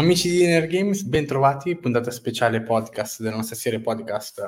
Amici 0.00 0.30
di 0.30 0.46
Nerd 0.46 0.70
Games, 0.70 1.02
bentrovati, 1.02 1.76
puntata 1.76 2.10
speciale 2.10 2.62
podcast 2.62 3.20
della 3.20 3.36
nostra 3.36 3.54
serie 3.54 3.80
podcast. 3.80 4.38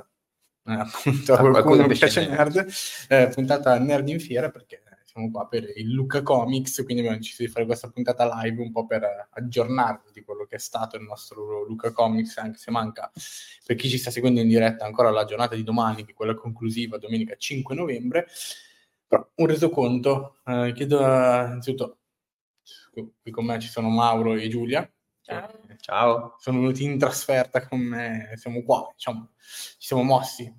Eh, 0.65 0.73
appunto, 0.73 1.35
a 1.35 1.39
qualcuno 1.41 1.87
che 1.87 1.95
piace 1.95 2.27
nerd, 2.27 2.67
eh, 3.09 3.29
puntata 3.29 3.79
Nerd 3.79 4.09
in 4.09 4.19
fiera 4.19 4.49
perché 4.49 4.83
siamo 5.05 5.31
qua 5.31 5.47
per 5.47 5.71
il 5.77 5.91
Luca 5.91 6.23
Comics, 6.23 6.77
quindi 6.77 7.01
abbiamo 7.01 7.19
deciso 7.19 7.43
di 7.43 7.51
fare 7.51 7.67
questa 7.67 7.91
puntata 7.91 8.25
live 8.43 8.63
un 8.63 8.73
po' 8.73 8.87
per 8.87 9.29
aggiornarvi 9.31 10.13
di 10.15 10.23
quello 10.23 10.47
che 10.47 10.57
è 10.57 10.59
stato 10.59 10.97
il 10.97 11.03
nostro 11.03 11.67
Luca 11.67 11.93
Comics, 11.93 12.39
anche 12.39 12.57
se 12.57 12.71
manca 12.71 13.13
per 13.67 13.77
chi 13.77 13.91
ci 13.91 13.99
sta 13.99 14.11
seguendo 14.11 14.41
in 14.41 14.49
diretta 14.49 14.87
ancora 14.87 15.11
la 15.11 15.27
giornata 15.27 15.55
di 15.55 15.65
domani, 15.65 16.07
che 16.07 16.13
è 16.13 16.15
quella 16.15 16.35
conclusiva, 16.35 16.97
domenica 16.97 17.37
5 17.37 17.75
novembre. 17.75 18.27
Però 19.07 19.31
un 19.35 19.47
resoconto, 19.47 20.37
eh, 20.47 20.73
chiedo 20.75 20.99
innanzitutto, 20.99 21.99
qui 23.21 23.31
con 23.31 23.45
me 23.45 23.61
ci 23.61 23.69
sono 23.69 23.91
Mauro 23.91 24.33
e 24.35 24.49
Giulia, 24.49 24.91
Ciao. 25.23 25.51
Ciao. 25.79 26.37
Sono 26.39 26.61
venuti 26.61 26.85
in 26.85 26.99
trasferta 26.99 27.67
con 27.67 27.79
me, 27.79 28.33
siamo 28.35 28.63
qua, 28.63 28.91
diciamo, 28.93 29.31
ci 29.39 29.87
siamo 29.87 30.03
mossi 30.03 30.53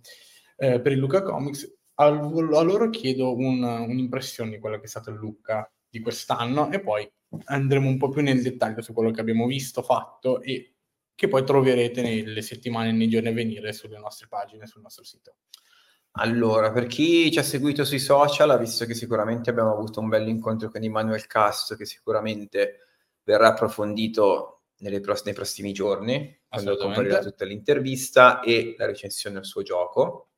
eh, 0.57 0.79
per 0.79 0.91
il 0.93 0.99
Luca 0.99 1.21
Comics. 1.21 1.79
A, 1.95 2.05
a 2.05 2.61
loro 2.61 2.89
chiedo 2.89 3.35
un, 3.35 3.61
un'impressione 3.61 4.51
di 4.51 4.59
quello 4.59 4.77
che 4.77 4.85
è 4.85 4.87
stato 4.87 5.09
il 5.09 5.17
Luca 5.17 5.69
di 5.87 5.99
quest'anno 5.99 6.71
e 6.71 6.79
poi 6.79 7.07
andremo 7.45 7.87
un 7.87 7.97
po' 7.97 8.09
più 8.09 8.21
nel 8.21 8.41
dettaglio 8.41 8.81
su 8.81 8.93
quello 8.93 9.11
che 9.11 9.21
abbiamo 9.21 9.45
visto, 9.45 9.83
fatto 9.83 10.41
e 10.41 10.73
che 11.13 11.27
poi 11.27 11.45
troverete 11.45 12.01
nelle 12.01 12.41
settimane 12.41 12.89
e 12.89 12.91
nei 12.93 13.09
giorni 13.09 13.27
a 13.27 13.33
venire 13.33 13.73
sulle 13.73 13.99
nostre 13.99 14.27
pagine, 14.27 14.65
sul 14.65 14.81
nostro 14.81 15.03
sito. 15.03 15.35
Allora, 16.17 16.71
per 16.71 16.87
chi 16.87 17.31
ci 17.31 17.39
ha 17.39 17.43
seguito 17.43 17.83
sui 17.85 17.99
social 17.99 18.49
ha 18.49 18.57
visto 18.57 18.85
che 18.85 18.93
sicuramente 18.93 19.49
abbiamo 19.49 19.71
avuto 19.71 19.99
un 19.99 20.09
bel 20.09 20.27
incontro 20.27 20.69
con 20.69 20.83
Emanuel 20.83 21.27
Cast, 21.27 21.75
che 21.75 21.85
sicuramente 21.85 22.79
verrà 23.23 23.49
approfondito 23.49 24.62
pross- 25.01 25.23
nei 25.25 25.33
prossimi 25.33 25.73
giorni, 25.73 26.41
quando 26.47 26.77
comparirà 26.77 27.19
tutta 27.19 27.45
l'intervista 27.45 28.41
e 28.41 28.75
la 28.77 28.85
recensione 28.85 29.37
del 29.37 29.45
suo 29.45 29.61
gioco, 29.61 30.29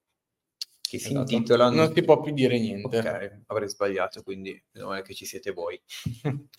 che 0.88 1.00
si 1.00 1.11
esatto. 1.11 1.33
intitola... 1.33 1.69
Non 1.69 1.94
si 1.94 2.03
può 2.03 2.19
più 2.22 2.33
dire 2.33 2.59
niente. 2.59 3.00
Ok, 3.00 3.42
avrei 3.47 3.67
sbagliato, 3.67 4.22
quindi 4.23 4.61
meno 4.72 4.88
male 4.88 5.02
che 5.02 5.14
ci 5.14 5.25
siete 5.25 5.52
voi. 5.52 5.81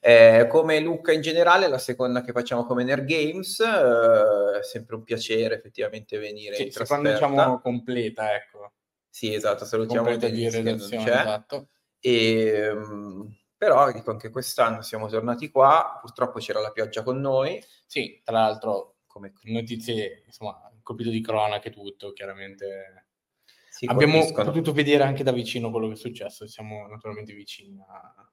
eh, 0.00 0.46
come 0.48 0.80
Luca 0.80 1.12
in 1.12 1.20
generale, 1.20 1.68
la 1.68 1.78
seconda 1.78 2.22
che 2.22 2.32
facciamo 2.32 2.64
come 2.64 2.84
Nerd 2.84 3.04
Games, 3.04 3.60
eh, 3.60 4.58
è 4.60 4.62
sempre 4.62 4.96
un 4.96 5.02
piacere 5.02 5.56
effettivamente 5.56 6.18
venire 6.18 6.54
sì, 6.54 6.64
in 6.64 6.70
trasferta. 6.70 7.12
diciamo 7.12 7.60
completa, 7.60 8.34
ecco. 8.34 8.72
Sì, 9.08 9.32
esatto, 9.32 9.64
salutiamo 9.64 10.06
completa 10.08 10.32
di 10.32 10.48
redazione, 10.48 11.04
esatto. 11.04 11.68
E... 12.00 12.68
Um, 12.70 13.36
però 13.64 13.90
dico 13.90 14.10
anche 14.10 14.28
quest'anno 14.28 14.82
siamo 14.82 15.08
tornati 15.08 15.50
qua, 15.50 15.98
purtroppo 15.98 16.38
c'era 16.38 16.60
la 16.60 16.70
pioggia 16.70 17.02
con 17.02 17.18
noi. 17.18 17.64
Sì, 17.86 18.20
tra 18.22 18.40
l'altro 18.40 18.96
come 19.06 19.32
notizie, 19.44 20.24
insomma, 20.26 20.70
colpito 20.82 21.08
di 21.08 21.22
cronaca 21.22 21.68
e 21.68 21.70
tutto, 21.70 22.12
chiaramente 22.12 23.06
si 23.70 23.86
abbiamo 23.86 24.18
colpiscono. 24.18 24.50
potuto 24.50 24.72
vedere 24.72 25.04
anche 25.04 25.22
da 25.22 25.32
vicino 25.32 25.70
quello 25.70 25.88
che 25.88 25.94
è 25.94 25.96
successo, 25.96 26.46
siamo 26.46 26.86
naturalmente 26.88 27.32
vicini 27.32 27.82
a 27.88 28.30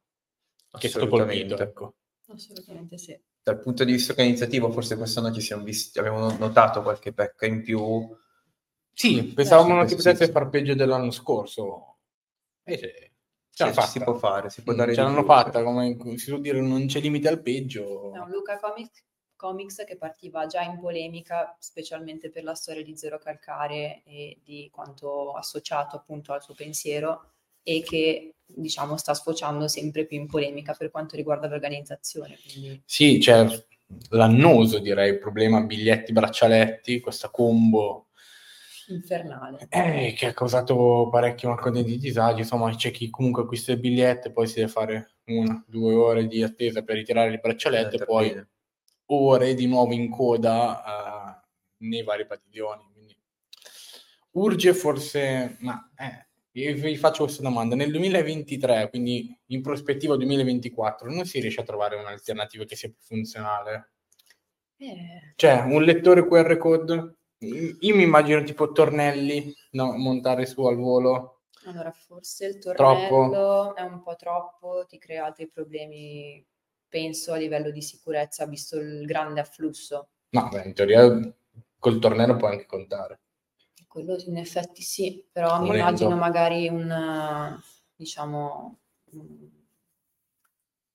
che 0.78 0.88
è 0.88 0.90
stato 0.90 1.08
colpito, 1.08 1.58
ecco. 1.58 1.96
Assolutamente 2.28 2.98
sì. 2.98 3.18
Dal 3.44 3.60
punto 3.60 3.84
di 3.84 3.94
vista 3.94 4.12
organizzativo 4.12 4.72
forse 4.72 4.98
quest'anno 4.98 5.32
ci 5.32 5.42
siamo 5.42 5.64
visti, 5.64 5.98
abbiamo 5.98 6.32
notato 6.38 6.82
qualche 6.82 7.14
pecca 7.14 7.46
in 7.46 7.62
più. 7.62 8.08
Sì, 8.94 9.24
pensavamo 9.34 9.76
non 9.76 9.86
che 9.86 9.96
potesse 9.96 10.30
far 10.30 10.50
peggio 10.50 10.76
dell'anno 10.76 11.12
scorso. 11.12 12.00
Invece 12.66 13.11
sì, 13.52 13.82
si 13.88 14.00
può 14.00 14.14
fare, 14.16 14.50
si 14.50 14.64
può 14.64 14.74
dare 14.74 14.94
Ce 14.94 15.02
l'hanno 15.02 15.24
fatta, 15.24 15.62
come 15.64 15.98
si 16.18 16.30
può 16.32 16.40
dire, 16.40 16.62
non 16.62 16.88
c'è 16.88 17.00
limite 17.00 17.28
al 17.28 17.42
peggio. 17.42 18.12
No, 18.14 18.28
Luca 18.28 18.58
Comics, 18.60 19.04
Comics 19.36 19.84
che 19.86 19.98
partiva 19.98 20.46
già 20.46 20.62
in 20.62 20.80
polemica, 20.80 21.56
specialmente 21.60 22.30
per 22.30 22.44
la 22.44 22.54
storia 22.54 22.84
di 22.84 22.96
Zero 22.96 23.18
Calcare 23.18 24.04
e 24.06 24.40
di 24.44 24.70
quanto 24.72 25.34
associato 25.34 25.96
appunto 25.96 26.34
al 26.34 26.42
suo 26.42 26.54
pensiero 26.54 27.32
e 27.64 27.84
che 27.84 28.36
diciamo 28.46 28.98
sta 28.98 29.14
sfociando 29.14 29.68
sempre 29.68 30.06
più 30.06 30.18
in 30.18 30.28
polemica 30.28 30.74
per 30.74 30.90
quanto 30.90 31.16
riguarda 31.16 31.48
l'organizzazione. 31.48 32.38
Quindi... 32.42 32.82
Sì, 32.86 33.18
c'è 33.20 33.46
l'annoso 34.10 34.80
direi, 34.80 35.12
il 35.12 35.20
problema 35.20 35.62
biglietti, 35.62 36.14
braccialetti, 36.14 37.00
questa 37.00 37.30
combo 37.30 38.08
infernale. 38.94 39.68
Eh, 39.70 40.14
che 40.16 40.28
ha 40.28 40.34
causato 40.34 41.10
parecchi 41.12 41.48
malcontenti 41.48 41.98
disagi. 41.98 42.42
Insomma, 42.42 42.74
c'è 42.76 42.92
chi 42.92 43.10
comunque 43.10 43.44
acquista 43.44 43.72
il 43.72 43.80
biglietto 43.80 44.28
e 44.28 44.32
poi 44.32 44.48
si 44.48 44.56
deve 44.56 44.68
fare 44.70 45.16
una, 45.26 45.64
due 45.68 45.94
ore 45.94 46.28
di 46.28 46.44
attesa 46.44 46.84
per 46.84 46.96
ritirare 46.96 47.32
il 47.32 47.40
braccialetto 47.40 47.96
e 47.96 48.06
poi 48.06 48.48
ore 49.08 49.54
di 49.54 49.68
nuovo 49.68 49.94
in 49.94 50.10
coda 50.10 50.82
uh, 50.86 51.86
nei 51.86 52.04
vari 52.04 52.26
padiglioni. 52.26 52.84
Quindi 52.94 53.18
urge 54.32 54.74
forse, 54.74 55.58
ma 55.60 55.92
eh, 55.98 56.28
io 56.52 56.74
vi 56.74 56.98
faccio 56.98 57.24
questa 57.24 57.42
domanda. 57.42 57.76
Nel 57.76 57.92
2023, 57.92 58.90
quindi 58.90 59.38
in 59.48 59.62
prospettiva 59.62 60.16
2024, 60.18 61.10
non 61.10 61.26
si 61.26 61.40
riesce 61.40 61.62
a 61.62 61.66
trovare 61.66 61.96
un'alternativa 61.96 62.66
che 62.66 62.76
sia 62.76 62.90
più 62.90 63.00
funzionale? 63.02 63.92
Eh. 64.78 65.34
Cioè, 65.36 65.62
un 65.62 65.84
lettore 65.84 66.28
QR 66.28 66.58
code 66.58 67.16
io 67.46 67.96
mi 67.96 68.04
immagino 68.04 68.44
tipo 68.44 68.72
tornelli 68.72 69.54
no, 69.72 69.94
montare 69.98 70.46
su 70.46 70.64
al 70.66 70.78
volo. 70.78 71.42
Allora, 71.66 71.92
forse 71.92 72.46
il 72.48 72.60
tornello 72.60 73.08
troppo. 73.08 73.76
è 73.76 73.82
un 73.82 74.02
po' 74.02 74.16
troppo, 74.16 74.86
ti 74.88 74.98
crea 74.98 75.26
altri 75.26 75.48
problemi, 75.48 76.44
penso, 76.88 77.34
a 77.34 77.38
livello 77.38 77.72
di 77.72 77.82
sicurezza, 77.82 78.46
visto 78.46 78.78
il 78.78 79.06
grande 79.06 79.42
afflusso. 79.42 80.10
No, 80.30 80.50
beh, 80.50 80.64
in 80.64 80.74
teoria 80.74 81.36
col 81.78 82.00
tornello 82.00 82.36
puoi 82.36 82.52
anche 82.52 82.66
contare. 82.66 83.20
Quello 83.88 84.16
in 84.26 84.38
effetti 84.38 84.82
sì, 84.82 85.28
però 85.32 85.50
Volendo. 85.50 85.72
mi 85.74 85.80
immagino 85.80 86.16
magari 86.16 86.68
un, 86.70 87.60
diciamo, 87.96 88.80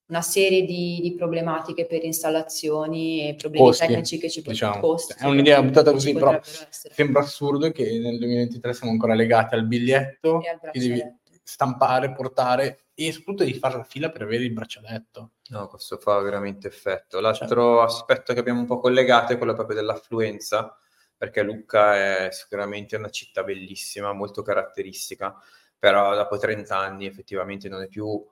una 0.08 0.22
serie 0.22 0.64
di, 0.64 1.00
di, 1.02 1.14
problematiche 1.14 1.86
per 1.86 2.04
installazioni 2.04 3.28
e 3.28 3.34
problemi 3.34 3.66
costi, 3.66 3.86
tecnici 3.86 4.18
che 4.18 4.30
ci 4.30 4.42
possono 4.42 4.72
diciamo. 4.72 4.86
costi, 4.86 5.14
È 5.18 5.26
un'idea 5.26 5.62
buttata 5.62 5.90
così, 5.90 6.12
però 6.12 6.38
sembra 6.42 7.22
assurdo 7.22 7.70
che 7.72 7.98
nel 7.98 8.18
2023 8.18 8.72
siamo 8.72 8.92
ancora 8.92 9.14
legati 9.14 9.54
al 9.54 9.66
biglietto 9.66 10.38
che 10.38 10.78
devi 10.78 11.02
stampare, 11.42 12.12
portare 12.12 12.86
e 12.94 13.12
soprattutto 13.12 13.44
devi 13.44 13.58
fare 13.58 13.76
la 13.76 13.84
fila 13.84 14.10
per 14.10 14.22
avere 14.22 14.44
il 14.44 14.52
braccialetto. 14.52 15.32
No, 15.48 15.68
questo 15.68 15.98
fa 15.98 16.18
veramente 16.20 16.68
effetto. 16.68 17.20
L'altro 17.20 17.76
cioè. 17.76 17.84
aspetto 17.84 18.32
che 18.32 18.40
abbiamo 18.40 18.60
un 18.60 18.66
po' 18.66 18.78
collegato 18.78 19.32
è 19.32 19.36
quello 19.36 19.54
proprio 19.54 19.76
dell'affluenza, 19.76 20.76
perché 21.16 21.42
Lucca 21.42 22.26
è 22.26 22.28
sicuramente 22.30 22.96
una 22.96 23.10
città 23.10 23.42
bellissima, 23.42 24.12
molto 24.12 24.42
caratteristica, 24.42 25.36
però 25.78 26.14
dopo 26.14 26.36
30 26.36 26.76
anni 26.76 27.06
effettivamente 27.06 27.68
non 27.68 27.82
è 27.82 27.86
più 27.86 28.24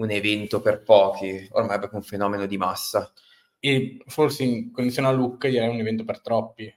un 0.00 0.10
evento 0.10 0.60
per 0.60 0.82
pochi, 0.82 1.46
ormai 1.52 1.76
è 1.76 1.78
proprio 1.78 2.00
un 2.00 2.04
fenomeno 2.04 2.46
di 2.46 2.56
massa. 2.56 3.12
E 3.58 3.98
forse 4.06 4.42
in 4.44 4.72
condizione 4.72 5.08
a 5.08 5.12
Lucca 5.12 5.48
direi 5.48 5.68
un 5.68 5.78
evento 5.78 6.04
per 6.04 6.20
troppi. 6.20 6.74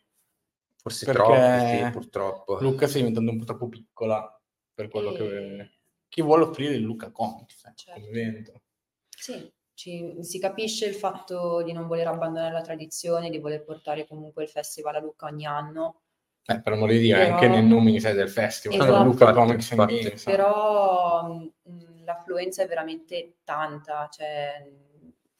Forse 0.76 1.06
troppi, 1.06 1.84
sì, 1.84 1.90
purtroppo. 1.92 2.58
Lucca 2.60 2.88
sta 2.88 2.98
diventando 2.98 3.32
un 3.32 3.40
po' 3.40 3.46
troppo 3.46 3.70
piccola 3.70 4.42
per 4.74 4.90
quello 4.90 5.14
e... 5.14 5.18
che, 5.18 5.72
che 6.10 6.22
vuole 6.22 6.44
offrire 6.44 6.74
il 6.74 6.82
Lucca 6.82 7.12
Comics 7.12 7.64
eh, 7.64 7.72
certo. 7.76 8.02
come 8.02 8.20
evento. 8.20 8.62
Sì, 9.10 9.50
ci, 9.74 10.18
si 10.20 10.40
capisce 10.40 10.86
il 10.86 10.96
fatto 10.96 11.64
di 11.64 11.72
non 11.72 11.88
voler 11.88 12.08
abbandonare 12.08 12.52
la 12.52 12.62
tradizione, 12.62 13.30
di 13.30 13.40
voler 13.40 13.64
portare 13.64 14.06
comunque 14.06 14.44
il 14.44 14.50
festival 14.50 14.96
a 14.96 15.00
Lucca 15.00 15.28
ogni 15.28 15.46
anno. 15.46 16.02
Eh, 16.46 16.62
per 16.62 16.74
amore 16.74 16.96
di 16.96 17.00
Dio, 17.04 17.16
però... 17.16 17.34
anche 17.34 17.48
nel 17.48 17.64
nome 17.64 17.98
del 17.98 18.30
festival, 18.30 18.82
esatto. 18.82 19.04
Lucca 19.06 19.32
Comics 19.32 19.72
infatti, 19.72 20.00
Games. 20.00 20.24
Però 20.26 21.28
mh, 21.64 21.83
l'affluenza 22.06 22.64
è 22.64 22.68
veramente 22.68 23.38
tanta, 23.44 24.10
cioè 24.12 24.70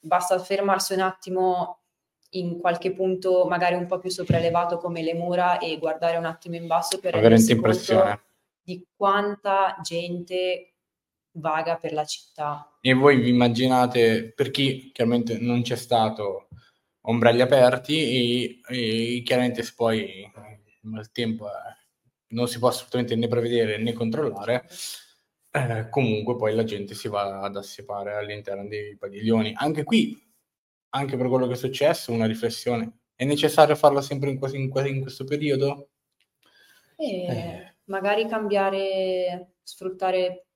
basta 0.00 0.38
fermarsi 0.38 0.94
un 0.94 1.00
attimo 1.00 1.80
in 2.30 2.58
qualche 2.58 2.92
punto 2.92 3.46
magari 3.46 3.74
un 3.74 3.86
po' 3.86 3.98
più 3.98 4.10
sopraelevato 4.10 4.78
come 4.78 5.02
le 5.02 5.14
mura 5.14 5.58
e 5.58 5.78
guardare 5.78 6.16
un 6.16 6.24
attimo 6.24 6.56
in 6.56 6.66
basso 6.66 6.98
per 6.98 7.14
rendersi 7.14 7.52
impressione 7.52 8.20
di 8.64 8.84
quanta 8.96 9.78
gente 9.82 10.74
vaga 11.32 11.76
per 11.76 11.92
la 11.92 12.04
città. 12.04 12.78
E 12.80 12.94
voi 12.94 13.20
vi 13.20 13.28
immaginate, 13.28 14.32
per 14.34 14.50
chi 14.50 14.90
chiaramente 14.92 15.38
non 15.38 15.62
c'è 15.62 15.76
stato, 15.76 16.48
ombrelli 17.02 17.42
aperti 17.42 18.60
e, 18.66 19.16
e 19.16 19.22
chiaramente 19.22 19.62
se 19.62 19.72
poi 19.76 20.30
il 20.82 21.10
tempo 21.12 21.46
non 22.28 22.48
si 22.48 22.58
può 22.58 22.68
assolutamente 22.68 23.14
né 23.16 23.28
prevedere 23.28 23.78
né 23.78 23.92
controllare, 23.92 24.66
eh, 25.54 25.88
comunque 25.88 26.34
poi 26.34 26.52
la 26.52 26.64
gente 26.64 26.94
si 26.94 27.06
va 27.06 27.40
ad 27.40 27.54
assepare 27.54 28.14
all'interno 28.14 28.66
dei 28.66 28.96
padiglioni. 28.96 29.52
Anche 29.54 29.84
qui, 29.84 30.20
anche 30.90 31.16
per 31.16 31.28
quello 31.28 31.46
che 31.46 31.52
è 31.52 31.56
successo, 31.56 32.10
una 32.10 32.26
riflessione. 32.26 32.98
È 33.14 33.24
necessario 33.24 33.76
farlo 33.76 34.00
sempre 34.00 34.30
in, 34.30 34.38
in, 34.52 34.70
in 34.86 35.00
questo 35.00 35.22
periodo? 35.22 35.90
Eh, 36.96 37.26
eh. 37.26 37.74
Magari 37.84 38.26
cambiare, 38.26 39.54
sfruttare 39.62 40.46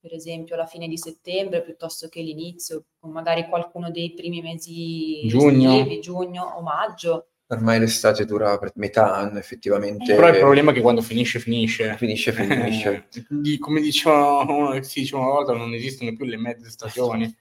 per 0.00 0.12
esempio 0.12 0.56
la 0.56 0.66
fine 0.66 0.88
di 0.88 0.98
settembre 0.98 1.62
piuttosto 1.62 2.08
che 2.08 2.20
l'inizio, 2.20 2.86
o 2.98 3.08
magari 3.08 3.46
qualcuno 3.48 3.92
dei 3.92 4.12
primi 4.14 4.40
mesi 4.40 5.24
giugno, 5.28 6.00
giugno 6.00 6.42
o 6.56 6.62
maggio. 6.62 7.28
Ormai 7.50 7.78
l'estate 7.78 8.26
dura 8.26 8.58
per 8.58 8.72
metà 8.74 9.14
anno, 9.16 9.38
effettivamente. 9.38 10.14
Però 10.14 10.28
il 10.28 10.38
problema 10.38 10.70
è 10.70 10.74
che 10.74 10.82
quando 10.82 11.00
finisce, 11.00 11.38
finisce. 11.38 11.96
Finisce, 11.96 12.32
finisce. 12.32 13.08
Come 13.58 13.80
dicevano, 13.80 14.82
si 14.82 15.00
diceva 15.00 15.22
una 15.22 15.30
volta, 15.30 15.52
non 15.54 15.72
esistono 15.72 16.14
più 16.14 16.26
le 16.26 16.36
mezze 16.36 16.68
stagioni. 16.68 17.34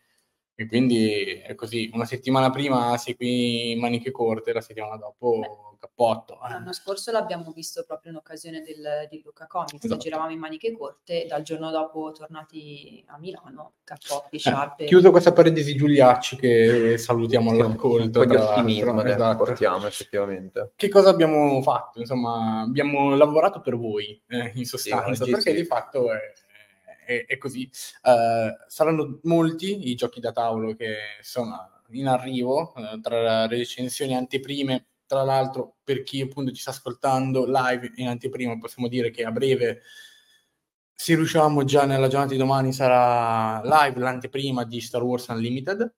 E 0.59 0.65
quindi 0.65 1.39
è 1.45 1.53
così, 1.53 1.87
una 1.93 2.05
settimana 2.05 2.49
prima 2.49 2.97
segui 2.97 3.77
maniche 3.79 4.09
corte, 4.09 4.53
la 4.53 4.61
settimana 4.61 4.97
dopo 4.97 5.37
Beh, 5.39 5.77
cappotto. 5.77 6.39
Eh. 6.43 6.49
L'anno 6.49 6.73
scorso 6.73 7.11
l'abbiamo 7.11 7.51
visto 7.51 7.83
proprio 7.85 8.11
in 8.11 8.17
occasione 8.17 8.63
del, 8.63 9.07
di 9.07 9.21
Luca 9.23 9.45
Comics, 9.45 9.83
esatto. 9.83 10.01
giravamo 10.01 10.31
in 10.31 10.39
maniche 10.39 10.71
corte, 10.71 11.27
dal 11.27 11.43
giorno 11.43 11.69
dopo 11.69 12.11
tornati 12.11 13.03
a 13.07 13.19
Milano, 13.19 13.73
cappotti, 13.83 14.37
eh, 14.37 14.39
sciarpe. 14.39 14.85
Eh, 14.85 14.87
chiuso 14.87 15.11
questa 15.11 15.31
parentesi 15.31 15.75
Giuliacci 15.75 16.37
che 16.37 16.97
salutiamo 16.97 17.51
all'ascolto. 17.51 18.21
Un 18.21 18.25
po' 18.25 18.25
di 18.25 18.35
ottimismo 18.35 19.03
esatto. 19.03 19.43
portiamo 19.43 19.85
effettivamente. 19.85 20.71
Che 20.75 20.89
cosa 20.89 21.09
abbiamo 21.09 21.61
fatto? 21.61 21.99
Insomma, 21.99 22.61
abbiamo 22.61 23.15
lavorato 23.15 23.61
per 23.61 23.77
voi, 23.77 24.19
eh, 24.27 24.53
in 24.55 24.65
sostanza, 24.65 25.23
sì, 25.23 25.29
perché 25.29 25.51
sì. 25.51 25.57
di 25.57 25.65
fatto 25.65 26.11
è 26.11 26.33
è, 27.07 27.25
è 27.25 27.37
così. 27.37 27.69
Uh, 28.03 28.51
saranno 28.67 29.19
molti 29.23 29.89
i 29.89 29.95
giochi 29.95 30.19
da 30.19 30.33
tavolo 30.33 30.75
che 30.75 30.95
sono 31.21 31.81
in 31.91 32.07
arrivo, 32.07 32.73
uh, 32.75 32.99
tra 32.99 33.47
recensioni 33.47 34.11
e 34.11 34.15
anteprime. 34.15 34.87
Tra 35.07 35.23
l'altro, 35.23 35.77
per 35.85 36.03
chi 36.03 36.19
appunto 36.19 36.51
ci 36.51 36.59
sta 36.59 36.71
ascoltando 36.71 37.45
live 37.47 37.93
in 37.95 38.09
anteprima, 38.09 38.57
possiamo 38.57 38.89
dire 38.89 39.09
che 39.09 39.23
a 39.23 39.31
breve, 39.31 39.83
se 40.93 41.15
riusciamo 41.15 41.63
già 41.63 41.85
nella 41.85 42.09
giornata 42.09 42.33
di 42.33 42.37
domani, 42.37 42.73
sarà 42.73 43.61
live 43.63 43.99
l'anteprima 44.01 44.65
di 44.65 44.81
Star 44.81 45.01
Wars 45.01 45.27
Unlimited 45.27 45.93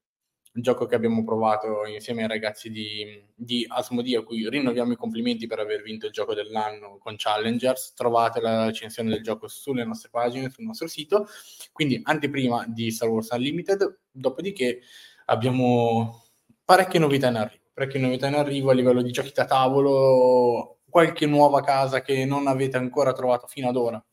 gioco 0.51 0.85
che 0.85 0.95
abbiamo 0.95 1.23
provato 1.23 1.85
insieme 1.85 2.23
ai 2.23 2.27
ragazzi 2.27 2.69
di, 2.69 3.23
di 3.35 3.65
Asmodee, 3.67 4.17
a 4.17 4.23
cui 4.23 4.49
rinnoviamo 4.49 4.93
i 4.93 4.95
complimenti 4.95 5.47
per 5.47 5.59
aver 5.59 5.81
vinto 5.81 6.07
il 6.07 6.11
gioco 6.11 6.33
dell'anno 6.33 6.97
con 6.97 7.15
Challengers. 7.17 7.93
Trovate 7.93 8.41
la 8.41 8.65
recensione 8.65 9.09
del 9.09 9.23
gioco 9.23 9.47
sulle 9.47 9.83
nostre 9.83 10.09
pagine, 10.09 10.49
sul 10.49 10.65
nostro 10.65 10.87
sito. 10.87 11.27
Quindi 11.71 11.99
anteprima 12.03 12.65
di 12.67 12.91
Star 12.91 13.09
Wars 13.09 13.29
Unlimited, 13.31 13.99
dopodiché 14.11 14.81
abbiamo 15.25 16.23
parecchie 16.63 16.99
novità 16.99 17.27
in 17.27 17.35
arrivo. 17.35 17.57
Parecchie 17.73 17.99
novità 18.01 18.27
in 18.27 18.35
arrivo 18.35 18.71
a 18.71 18.73
livello 18.73 19.01
di 19.01 19.11
giochi 19.11 19.31
da 19.33 19.45
tavolo, 19.45 20.79
qualche 20.89 21.25
nuova 21.25 21.61
casa 21.61 22.01
che 22.01 22.25
non 22.25 22.47
avete 22.47 22.75
ancora 22.75 23.13
trovato 23.13 23.47
fino 23.47 23.69
ad 23.69 23.77
ora 23.77 24.03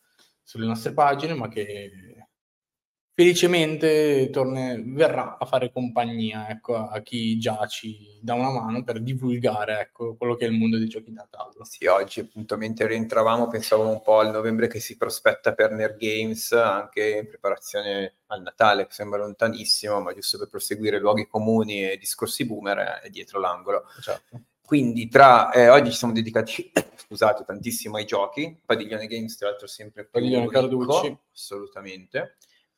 sulle 0.42 0.66
nostre 0.66 0.92
pagine, 0.92 1.34
ma 1.34 1.48
che 1.48 2.15
felicemente 3.16 4.28
torne, 4.28 4.82
verrà 4.84 5.38
a 5.38 5.46
fare 5.46 5.72
compagnia 5.72 6.50
ecco, 6.50 6.76
a 6.76 7.00
chi 7.00 7.38
già 7.38 7.64
ci 7.66 8.18
dà 8.20 8.34
una 8.34 8.50
mano 8.50 8.84
per 8.84 9.00
divulgare 9.00 9.80
ecco, 9.80 10.16
quello 10.16 10.34
che 10.34 10.44
è 10.44 10.48
il 10.50 10.58
mondo 10.58 10.76
dei 10.76 10.86
giochi 10.86 11.14
da 11.14 11.26
tavola. 11.30 11.64
Sì, 11.64 11.86
oggi 11.86 12.20
appunto 12.20 12.58
mentre 12.58 12.86
rientravamo 12.88 13.48
pensavo 13.48 13.88
un 13.88 14.02
po' 14.02 14.18
al 14.18 14.30
novembre 14.30 14.68
che 14.68 14.80
si 14.80 14.98
prospetta 14.98 15.54
per 15.54 15.70
Nerd 15.70 15.96
Games, 15.96 16.52
anche 16.52 17.16
in 17.22 17.26
preparazione 17.26 18.16
al 18.26 18.42
Natale, 18.42 18.86
che 18.86 18.92
sembra 18.92 19.20
lontanissimo, 19.20 19.98
ma 20.02 20.12
giusto 20.12 20.36
per 20.36 20.50
proseguire 20.50 21.00
luoghi 21.00 21.26
comuni 21.26 21.90
e 21.90 21.96
discorsi 21.96 22.44
boomer 22.44 23.00
è 23.02 23.08
dietro 23.08 23.40
l'angolo. 23.40 23.84
Certo. 23.98 24.42
Quindi 24.60 25.08
tra, 25.08 25.50
eh, 25.52 25.70
oggi 25.70 25.90
ci 25.90 25.96
siamo 25.96 26.12
dedicati, 26.12 26.70
scusate, 26.96 27.44
tantissimo 27.46 27.96
ai 27.96 28.04
giochi, 28.04 28.60
Padiglione 28.62 29.06
Games 29.06 29.38
tra 29.38 29.48
l'altro 29.48 29.68
sempre 29.68 30.02
più 30.02 30.10
Padiglione 30.10 30.48
Carducci. 30.48 31.16
Assolutamente 31.32 32.36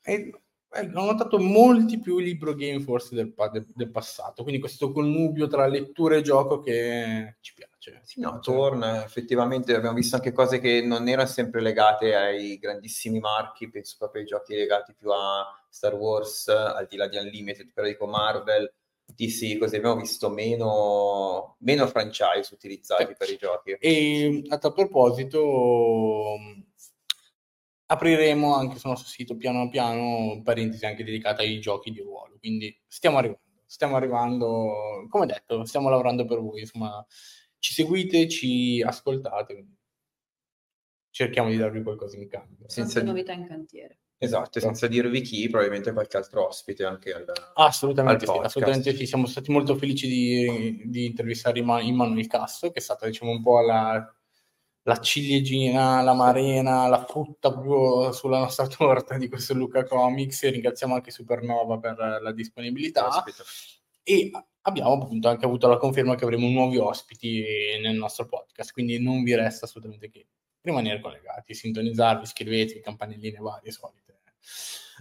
e 0.08 0.32
eh, 0.70 0.90
ho 0.94 1.04
notato 1.04 1.38
molti 1.38 1.98
più 1.98 2.18
libro 2.18 2.54
game 2.54 2.80
forse 2.80 3.14
del, 3.14 3.34
del, 3.52 3.66
del, 3.74 3.90
passato, 3.90 4.42
quindi 4.42 4.60
questo 4.60 4.90
connubio 4.90 5.46
tra 5.46 5.66
lettura 5.66 6.16
e 6.16 6.22
gioco 6.22 6.60
che 6.60 7.36
ci 7.40 7.52
piace. 7.54 8.00
Sì, 8.04 8.20
no, 8.20 8.38
torna, 8.40 9.04
effettivamente 9.04 9.74
abbiamo 9.74 9.96
visto 9.96 10.16
anche 10.16 10.32
cose 10.32 10.60
che 10.60 10.82
non 10.82 11.08
erano 11.08 11.28
sempre 11.28 11.62
legate 11.62 12.14
ai 12.14 12.58
grandissimi 12.58 13.18
marchi, 13.18 13.70
penso 13.70 13.96
proprio 13.98 14.22
ai 14.22 14.28
giochi 14.28 14.54
legati 14.54 14.94
più 14.94 15.10
a 15.10 15.46
Star 15.70 15.94
Wars, 15.94 16.48
al 16.48 16.86
di 16.88 16.96
là 16.96 17.06
di 17.06 17.16
Unlimited, 17.16 17.70
però 17.72 17.86
dico 17.86 18.06
Marvel, 18.06 18.70
DC, 19.06 19.58
così 19.58 19.76
abbiamo 19.76 19.96
visto 19.96 20.28
meno, 20.28 21.56
meno 21.60 21.86
franchise 21.86 22.52
utilizzati 22.52 23.14
per 23.16 23.30
i 23.30 23.36
giochi. 23.36 23.70
E 23.72 24.42
a 24.48 24.58
tal 24.58 24.74
proposito 24.74 26.36
apriremo 27.90 28.54
anche 28.54 28.78
sul 28.78 28.90
nostro 28.90 29.08
sito 29.08 29.36
piano 29.36 29.68
piano 29.68 30.42
parentesi 30.42 30.84
anche 30.84 31.04
dedicata 31.04 31.42
ai 31.42 31.58
giochi 31.58 31.90
di 31.90 32.00
ruolo. 32.00 32.36
Quindi 32.38 32.76
stiamo 32.86 33.18
arrivando, 33.18 33.42
stiamo 33.64 33.96
arrivando, 33.96 35.06
come 35.08 35.26
detto, 35.26 35.64
stiamo 35.64 35.88
lavorando 35.88 36.24
per 36.24 36.38
voi, 36.38 36.60
insomma, 36.60 37.04
ci 37.58 37.72
seguite, 37.72 38.28
ci 38.28 38.82
ascoltate, 38.84 39.66
cerchiamo 41.10 41.48
di 41.48 41.56
darvi 41.56 41.82
qualcosa 41.82 42.16
in 42.16 42.28
cambio. 42.28 42.68
Senza 42.68 43.02
novità 43.02 43.32
in 43.32 43.46
cantiere. 43.46 44.00
Esatto, 44.20 44.58
senza 44.58 44.88
dirvi 44.88 45.20
chi, 45.20 45.48
probabilmente 45.48 45.92
qualche 45.92 46.16
altro 46.16 46.48
ospite 46.48 46.84
anche 46.84 47.12
al, 47.12 47.24
assolutamente 47.54 48.24
al 48.24 48.32
sì, 48.32 48.38
assolutamente 48.42 48.94
sì, 48.96 49.06
siamo 49.06 49.26
stati 49.26 49.52
molto 49.52 49.76
felici 49.76 50.08
di, 50.08 50.82
di 50.86 51.06
intervistare 51.06 51.60
Immanuel 51.60 52.26
Casso, 52.26 52.72
che 52.72 52.80
è 52.80 52.82
stata 52.82 53.06
diciamo 53.06 53.30
un 53.30 53.40
po' 53.40 53.60
la 53.60 54.12
la 54.88 54.98
ciliegina, 55.00 56.00
la 56.00 56.14
marena, 56.14 56.88
la 56.88 57.04
frutta 57.04 57.52
proprio 57.52 58.10
sulla 58.12 58.38
nostra 58.38 58.66
torta 58.66 59.18
di 59.18 59.28
questo 59.28 59.52
Luca 59.52 59.84
Comics 59.84 60.48
ringraziamo 60.48 60.94
anche 60.94 61.10
Supernova 61.10 61.78
per 61.78 61.96
la 62.22 62.32
disponibilità 62.32 63.08
Aspetta. 63.08 63.44
e 64.02 64.30
abbiamo 64.62 64.94
appunto 64.94 65.28
anche 65.28 65.44
avuto 65.44 65.68
la 65.68 65.76
conferma 65.76 66.14
che 66.14 66.24
avremo 66.24 66.48
nuovi 66.48 66.78
ospiti 66.78 67.44
nel 67.82 67.96
nostro 67.96 68.26
podcast, 68.26 68.72
quindi 68.72 68.98
non 68.98 69.22
vi 69.22 69.34
resta 69.34 69.66
assolutamente 69.66 70.08
che 70.08 70.26
rimanere 70.62 71.00
collegati, 71.00 71.52
sintonizzarvi, 71.52 72.24
iscrivetevi, 72.24 72.80
campanelline 72.80 73.38
varie 73.38 73.70
solite. 73.70 74.06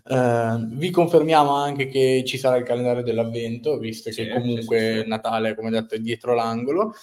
Uh, 0.03 0.67
vi 0.75 0.89
confermiamo 0.89 1.53
anche 1.53 1.87
che 1.87 2.23
ci 2.25 2.37
sarà 2.37 2.57
il 2.57 2.63
calendario 2.63 3.03
dell'avvento, 3.03 3.77
visto 3.77 4.11
sì, 4.11 4.23
che 4.23 4.31
comunque 4.31 4.79
sì, 4.79 5.01
sì, 5.01 5.07
Natale, 5.07 5.56
come 5.56 5.69
detto, 5.69 5.95
è 5.95 5.99
dietro 5.99 6.33
l'angolo. 6.33 6.94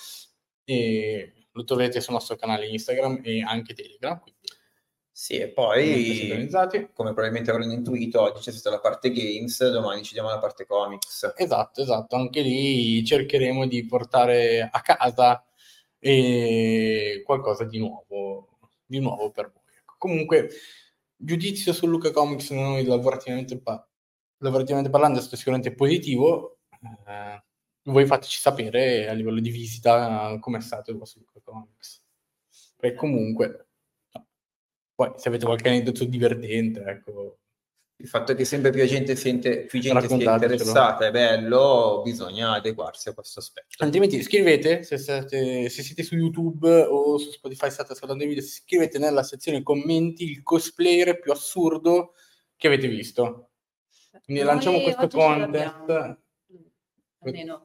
E 0.64 1.43
lo 1.54 1.64
troverete 1.64 2.00
sul 2.00 2.14
nostro 2.14 2.36
canale 2.36 2.66
Instagram 2.68 3.20
e 3.22 3.42
anche 3.42 3.74
Telegram. 3.74 4.20
Sì, 5.16 5.38
e 5.38 5.48
poi, 5.48 6.50
come 6.92 7.12
probabilmente 7.12 7.52
avranno 7.52 7.72
intuito, 7.72 8.20
oggi 8.20 8.40
c'è 8.40 8.50
stata 8.50 8.74
la 8.74 8.80
parte 8.80 9.12
games, 9.12 9.70
domani 9.70 10.02
ci 10.02 10.12
diamo 10.12 10.28
la 10.28 10.40
parte 10.40 10.66
comics. 10.66 11.32
Esatto, 11.36 11.82
esatto, 11.82 12.16
anche 12.16 12.40
lì 12.40 13.04
cercheremo 13.04 13.66
di 13.68 13.86
portare 13.86 14.68
a 14.68 14.80
casa 14.80 15.44
eh, 16.00 17.22
qualcosa 17.24 17.62
di 17.62 17.78
nuovo, 17.78 18.58
di 18.84 18.98
nuovo 18.98 19.30
per 19.30 19.52
voi. 19.54 19.62
Ecco. 19.78 19.94
Comunque, 19.98 20.50
giudizio 21.14 21.72
su 21.72 21.86
Luca 21.86 22.10
Comics 22.10 22.50
noi 22.50 22.84
lavorativamente, 22.84 23.62
lavorativamente 24.38 24.90
parlando 24.90 25.18
è 25.18 25.20
stato 25.20 25.36
sicuramente 25.36 25.76
positivo. 25.76 26.58
Eh, 27.06 27.42
voi 27.84 28.06
fateci 28.06 28.38
sapere 28.38 29.08
a 29.08 29.12
livello 29.12 29.40
di 29.40 29.50
visita 29.50 30.36
come 30.40 30.58
è 30.58 30.60
stato 30.60 30.90
il 30.90 30.98
vostro 30.98 31.22
Comics. 31.42 32.02
Perché 32.76 32.96
comunque, 32.96 33.66
no. 34.12 34.26
poi 34.94 35.12
se 35.16 35.28
avete 35.28 35.44
qualche 35.44 35.68
aneddoto 35.68 36.04
divertente, 36.04 36.82
ecco. 36.84 37.38
Il 37.96 38.08
fatto 38.08 38.32
è 38.32 38.34
che 38.34 38.44
sempre 38.44 38.72
più 38.72 38.84
gente, 38.86 39.14
sente, 39.14 39.66
più 39.66 39.78
gente 39.78 40.08
sia 40.08 40.16
interessata, 40.16 41.06
è 41.06 41.12
bello, 41.12 42.02
bisogna 42.02 42.54
adeguarsi 42.54 43.08
a 43.08 43.14
questo 43.14 43.38
aspetto. 43.38 43.68
Altrimenti 43.78 44.20
scrivete, 44.20 44.82
se, 44.82 44.98
state, 44.98 45.68
se 45.68 45.82
siete 45.82 46.02
su 46.02 46.16
YouTube 46.16 46.68
o 46.82 47.16
su 47.18 47.30
Spotify 47.30 47.70
state 47.70 47.92
ascoltando 47.92 48.24
i 48.24 48.26
video, 48.26 48.42
scrivete 48.42 48.98
nella 48.98 49.22
sezione 49.22 49.62
commenti 49.62 50.24
il 50.24 50.42
cosplayer 50.42 51.20
più 51.20 51.30
assurdo 51.30 52.14
che 52.56 52.66
avete 52.66 52.88
visto. 52.88 53.50
Quindi 54.24 54.42
Noi 54.42 54.52
lanciamo 54.52 54.80
questo 54.80 55.08
contest. 55.08 56.18
Almeno 57.20 57.64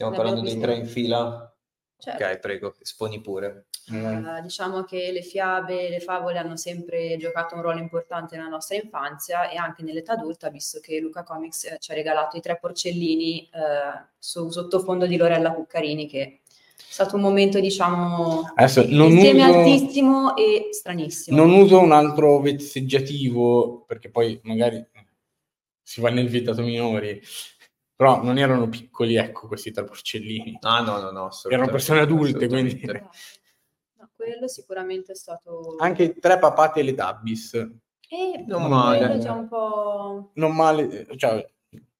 Stiamo 0.00 0.16
parlando 0.16 0.40
dei 0.40 0.58
tre 0.58 0.76
in 0.76 0.86
fila? 0.86 1.54
Certo. 1.98 2.24
Ok, 2.24 2.38
prego, 2.38 2.74
esponi 2.80 3.20
pure. 3.20 3.66
Uh, 3.90 4.40
diciamo 4.40 4.82
che 4.84 5.12
le 5.12 5.20
fiabe 5.20 5.88
e 5.88 5.90
le 5.90 6.00
favole 6.00 6.38
hanno 6.38 6.56
sempre 6.56 7.18
giocato 7.18 7.54
un 7.54 7.60
ruolo 7.60 7.80
importante 7.80 8.34
nella 8.34 8.48
nostra 8.48 8.76
infanzia 8.76 9.50
e 9.50 9.58
anche 9.58 9.82
nell'età 9.82 10.14
adulta, 10.14 10.48
visto 10.48 10.80
che 10.80 11.00
Luca 11.00 11.22
Comics 11.22 11.64
eh, 11.64 11.76
ci 11.78 11.90
ha 11.90 11.94
regalato 11.94 12.38
i 12.38 12.40
tre 12.40 12.56
porcellini 12.58 13.50
uh, 13.52 14.00
su 14.18 14.48
sottofondo 14.48 15.04
di 15.04 15.18
Lorella 15.18 15.52
Cuccarini, 15.52 16.08
che 16.08 16.22
è 16.22 16.38
stato 16.76 17.16
un 17.16 17.20
momento, 17.20 17.60
diciamo, 17.60 18.52
Adesso, 18.54 18.86
non 18.88 19.10
insieme 19.10 19.44
uso, 19.44 19.58
altissimo 19.58 20.34
e 20.34 20.68
stranissimo. 20.70 21.36
Non 21.36 21.52
uso 21.52 21.78
un 21.78 21.92
altro 21.92 22.40
vezzeggiativo, 22.40 23.84
perché 23.86 24.08
poi 24.08 24.40
magari 24.44 24.82
si 25.82 26.00
va 26.00 26.08
nel 26.08 26.28
vietato 26.28 26.62
minori, 26.62 27.20
però 28.00 28.22
non 28.22 28.38
erano 28.38 28.66
piccoli, 28.66 29.16
ecco, 29.16 29.46
questi 29.46 29.72
tre 29.72 29.84
porcellini. 29.84 30.56
Ah, 30.62 30.80
no, 30.80 31.00
no, 31.00 31.10
no. 31.10 31.28
Erano 31.50 31.70
persone 31.70 32.00
adulte, 32.00 32.48
quindi... 32.48 32.80
No, 32.82 34.08
quello 34.16 34.48
sicuramente 34.48 35.12
è 35.12 35.14
stato... 35.14 35.74
Anche 35.76 36.14
tre 36.14 36.38
papate 36.38 36.80
e 36.80 36.82
le 36.82 36.94
tabbis. 36.94 37.52
E 38.08 38.42
non 38.46 38.70
male. 38.70 39.18
Già 39.18 39.32
un 39.32 39.46
po'... 39.48 40.30
Non 40.36 40.56
male, 40.56 41.08
cioè 41.18 41.46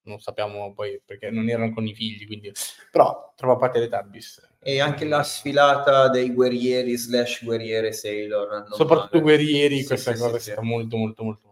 non 0.04 0.18
sappiamo 0.20 0.72
poi 0.72 1.02
perché 1.04 1.28
non 1.28 1.50
erano 1.50 1.74
con 1.74 1.86
i 1.86 1.94
figli, 1.94 2.24
quindi... 2.24 2.50
però 2.90 3.34
trovava 3.36 3.68
Teletubbies. 3.68 4.54
E 4.62 4.80
anche 4.80 5.04
la 5.04 5.22
sfilata 5.22 6.08
dei 6.08 6.32
guerrieri 6.32 6.96
slash 6.96 7.44
guerriere 7.44 7.92
Sailor. 7.92 8.68
Soprattutto 8.70 9.18
male. 9.18 9.36
guerrieri, 9.36 9.80
sì, 9.80 9.86
questa 9.86 10.14
sì, 10.14 10.18
cosa 10.18 10.30
sì, 10.30 10.36
è 10.36 10.52
stata 10.52 10.62
molto 10.62 10.96
molto 10.96 11.24
molto 11.24 11.48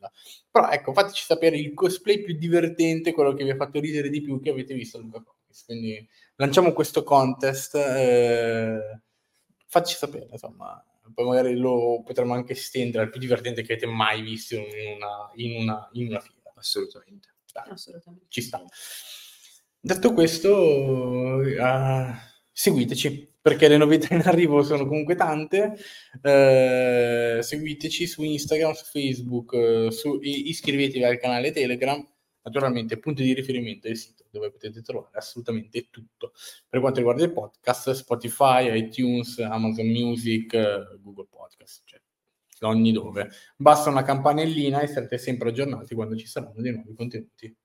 bella. 0.00 0.12
Però 0.50 0.68
ecco, 0.68 0.92
fateci 0.92 1.24
sapere 1.24 1.58
il 1.58 1.74
cosplay 1.74 2.22
più 2.22 2.36
divertente, 2.36 3.12
quello 3.12 3.34
che 3.34 3.44
vi 3.44 3.50
ha 3.50 3.56
fatto 3.56 3.78
ridere 3.80 4.08
di 4.08 4.20
più 4.20 4.40
che 4.40 4.50
avete 4.50 4.74
visto 4.74 4.98
a 4.98 5.00
Luca 5.00 5.22
Comics. 5.22 5.64
Quindi 5.64 6.08
lanciamo 6.36 6.72
questo 6.72 7.02
contest, 7.02 7.74
eh, 7.76 9.00
fateci 9.66 9.96
sapere, 9.96 10.28
insomma 10.30 10.84
poi 11.12 11.26
magari 11.26 11.56
lo 11.56 12.02
potremmo 12.04 12.34
anche 12.34 12.52
estendere 12.52 13.04
al 13.04 13.10
più 13.10 13.20
divertente 13.20 13.62
che 13.62 13.72
avete 13.72 13.86
mai 13.86 14.22
visto 14.22 14.54
in 14.54 14.94
una, 14.96 15.30
in 15.34 15.60
una, 15.60 15.88
in 15.92 16.06
una 16.08 16.20
fiera. 16.20 16.52
Assolutamente. 16.54 17.28
Dai, 17.52 17.70
Assolutamente. 17.70 18.26
Ci 18.28 18.42
sta. 18.42 18.62
Detto 19.80 20.12
questo, 20.12 20.54
uh, 20.54 22.12
seguiteci 22.52 23.29
perché 23.40 23.68
le 23.68 23.76
novità 23.76 24.14
in 24.14 24.22
arrivo 24.22 24.62
sono 24.62 24.86
comunque 24.86 25.14
tante. 25.14 25.76
Uh, 26.22 27.40
seguiteci 27.40 28.06
su 28.06 28.22
Instagram, 28.22 28.72
su 28.72 28.84
Facebook, 28.84 29.52
uh, 29.52 29.90
su, 29.90 30.18
iscrivetevi 30.20 31.04
al 31.04 31.18
canale 31.18 31.52
Telegram. 31.52 32.06
Naturalmente, 32.42 32.98
punto 32.98 33.22
di 33.22 33.34
riferimento 33.34 33.86
è 33.86 33.90
il 33.90 33.98
sito 33.98 34.24
dove 34.30 34.50
potete 34.50 34.82
trovare 34.82 35.18
assolutamente 35.18 35.88
tutto. 35.90 36.32
Per 36.68 36.80
quanto 36.80 36.98
riguarda 36.98 37.24
il 37.24 37.32
podcast, 37.32 37.90
Spotify, 37.92 38.76
iTunes, 38.78 39.38
Amazon 39.38 39.86
Music, 39.86 40.98
Google 41.00 41.26
Podcast, 41.28 41.82
cioè 41.84 42.00
ogni 42.62 42.92
dove. 42.92 43.30
Basta 43.56 43.90
una 43.90 44.02
campanellina 44.02 44.80
e 44.80 44.86
sarete 44.86 45.18
sempre 45.18 45.50
aggiornati 45.50 45.94
quando 45.94 46.16
ci 46.16 46.26
saranno 46.26 46.60
dei 46.60 46.72
nuovi 46.72 46.94
contenuti. 46.94 47.56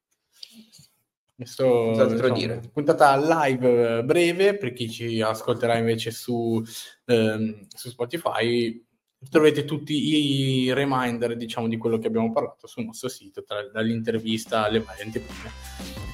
Questo 1.35 2.07
diciamo, 2.07 2.33
dire. 2.33 2.61
puntata 2.71 3.17
live 3.17 4.03
breve 4.05 4.57
per 4.57 4.71
chi 4.71 4.89
ci 4.89 5.21
ascolterà 5.21 5.77
invece 5.77 6.11
su, 6.11 6.63
ehm, 7.05 7.67
su 7.67 7.89
Spotify 7.89 8.81
Trovate 9.29 9.65
tutti 9.65 10.65
i 10.65 10.73
reminder, 10.73 11.35
diciamo, 11.35 11.67
di 11.67 11.77
quello 11.77 11.97
che 11.97 12.07
abbiamo 12.07 12.31
parlato 12.31 12.67
sul 12.67 12.85
nostro 12.85 13.09
sito, 13.09 13.43
tra, 13.43 13.67
dall'intervista 13.71 14.65
alle 14.65 14.81
varie 14.81 15.03
anteprime. 15.03 15.51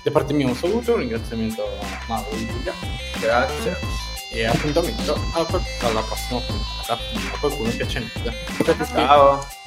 Da 0.03 0.11
parte 0.11 0.33
mia 0.33 0.47
un 0.47 0.55
saluto, 0.55 0.93
un 0.93 0.99
ringraziamento 0.99 1.63
a 1.63 2.05
Mauro 2.07 2.35
di 2.35 2.47
Giulia. 2.47 2.73
Grazie. 3.19 3.75
E 4.33 4.45
appuntamento 4.45 5.13
alla, 5.33 5.47
alla 5.81 6.01
prossima 6.01 6.39
puntata. 6.39 6.93
A 7.33 7.39
qualcuno 7.39 7.69
che 7.69 7.85
c'è. 7.85 8.01
Ciao. 8.85 9.59